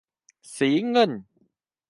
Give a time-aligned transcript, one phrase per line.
[0.55, 1.11] สีเงิน